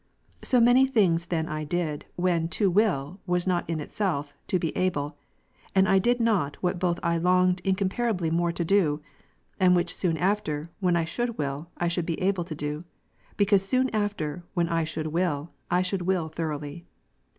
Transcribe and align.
So 0.41 0.59
many 0.59 0.87
things 0.87 1.27
then 1.27 1.47
I 1.47 1.63
did, 1.63 2.07
when 2.15 2.47
"to 2.57 2.71
will" 2.71 3.19
was 3.27 3.45
not 3.45 3.69
in 3.69 3.79
itself" 3.79 4.33
to 4.47 4.57
be 4.57 4.75
able;" 4.75 5.15
and 5.75 5.87
I 5.87 5.99
did 5.99 6.19
not 6.19 6.55
what 6.55 6.79
both 6.79 6.99
I 7.03 7.19
longed 7.19 7.61
incomparably 7.63 8.31
more 8.31 8.51
to 8.51 8.65
do, 8.65 9.03
and 9.59 9.75
which 9.75 9.93
soon 9.95 10.17
after, 10.17 10.71
when 10.79 10.95
I 10.95 11.03
should 11.05 11.37
will, 11.37 11.69
I 11.77 11.87
should 11.87 12.07
be 12.07 12.19
able 12.19 12.45
to 12.45 12.55
do; 12.55 12.83
because 13.37 13.63
soon 13.63 13.91
after, 13.91 14.43
when 14.55 14.69
I 14.69 14.85
should 14.85 15.05
wull, 15.13 15.51
I 15.69 15.83
should 15.83 16.01
will 16.01 16.29
thoroughly. 16.29 16.83